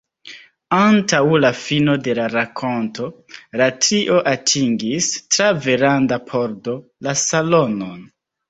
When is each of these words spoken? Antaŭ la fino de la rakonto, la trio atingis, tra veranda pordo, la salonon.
Antaŭ 0.77 1.19
la 1.41 1.51
fino 1.63 1.93
de 2.07 2.15
la 2.19 2.25
rakonto, 2.35 3.11
la 3.63 3.69
trio 3.87 4.17
atingis, 4.33 5.11
tra 5.37 5.51
veranda 5.69 6.23
pordo, 6.33 6.77
la 7.09 7.15
salonon. 7.27 7.97